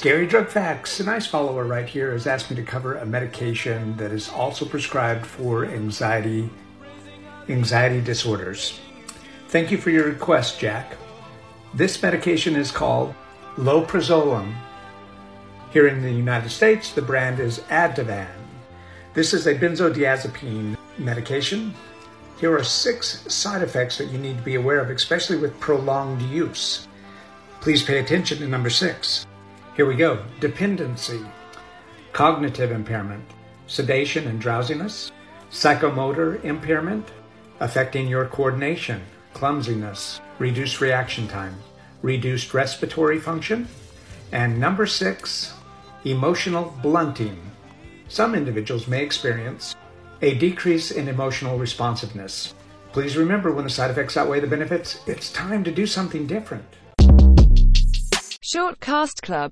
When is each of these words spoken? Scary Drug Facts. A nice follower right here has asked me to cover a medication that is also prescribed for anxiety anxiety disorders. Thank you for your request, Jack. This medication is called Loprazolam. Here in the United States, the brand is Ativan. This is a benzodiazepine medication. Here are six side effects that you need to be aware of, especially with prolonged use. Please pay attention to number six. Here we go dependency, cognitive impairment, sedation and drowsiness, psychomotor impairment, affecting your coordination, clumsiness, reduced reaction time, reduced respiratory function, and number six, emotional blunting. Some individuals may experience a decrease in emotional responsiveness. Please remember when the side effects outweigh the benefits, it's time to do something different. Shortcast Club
Scary 0.00 0.26
Drug 0.26 0.48
Facts. 0.48 0.98
A 1.00 1.04
nice 1.04 1.26
follower 1.26 1.64
right 1.64 1.86
here 1.86 2.12
has 2.12 2.26
asked 2.26 2.48
me 2.48 2.56
to 2.56 2.62
cover 2.62 2.96
a 2.96 3.04
medication 3.04 3.94
that 3.98 4.12
is 4.12 4.30
also 4.30 4.64
prescribed 4.64 5.26
for 5.26 5.66
anxiety 5.66 6.48
anxiety 7.50 8.00
disorders. 8.00 8.80
Thank 9.48 9.70
you 9.70 9.76
for 9.76 9.90
your 9.90 10.06
request, 10.06 10.58
Jack. 10.58 10.96
This 11.74 12.02
medication 12.02 12.56
is 12.56 12.70
called 12.70 13.14
Loprazolam. 13.56 14.54
Here 15.70 15.86
in 15.86 16.00
the 16.00 16.10
United 16.10 16.48
States, 16.48 16.94
the 16.94 17.02
brand 17.02 17.38
is 17.38 17.58
Ativan. 17.68 18.40
This 19.12 19.34
is 19.34 19.46
a 19.46 19.54
benzodiazepine 19.54 20.78
medication. 20.96 21.74
Here 22.38 22.56
are 22.56 22.64
six 22.64 23.30
side 23.30 23.60
effects 23.60 23.98
that 23.98 24.08
you 24.08 24.16
need 24.16 24.38
to 24.38 24.44
be 24.44 24.54
aware 24.54 24.80
of, 24.80 24.88
especially 24.88 25.36
with 25.36 25.60
prolonged 25.60 26.22
use. 26.22 26.88
Please 27.60 27.82
pay 27.82 27.98
attention 27.98 28.38
to 28.38 28.48
number 28.48 28.70
six. 28.70 29.26
Here 29.80 29.86
we 29.86 29.96
go 29.96 30.22
dependency, 30.40 31.22
cognitive 32.12 32.70
impairment, 32.70 33.24
sedation 33.66 34.28
and 34.28 34.38
drowsiness, 34.38 35.10
psychomotor 35.50 36.44
impairment, 36.44 37.08
affecting 37.60 38.06
your 38.06 38.26
coordination, 38.26 39.00
clumsiness, 39.32 40.20
reduced 40.38 40.82
reaction 40.82 41.26
time, 41.28 41.56
reduced 42.02 42.52
respiratory 42.52 43.18
function, 43.18 43.68
and 44.32 44.60
number 44.60 44.84
six, 44.84 45.54
emotional 46.04 46.76
blunting. 46.82 47.40
Some 48.08 48.34
individuals 48.34 48.86
may 48.86 49.02
experience 49.02 49.74
a 50.20 50.34
decrease 50.34 50.90
in 50.90 51.08
emotional 51.08 51.58
responsiveness. 51.58 52.54
Please 52.92 53.16
remember 53.16 53.50
when 53.50 53.64
the 53.64 53.70
side 53.70 53.90
effects 53.90 54.18
outweigh 54.18 54.40
the 54.40 54.46
benefits, 54.46 55.00
it's 55.06 55.32
time 55.32 55.64
to 55.64 55.72
do 55.72 55.86
something 55.86 56.26
different. 56.26 56.66
Shortcast 58.52 59.22
Club 59.22 59.48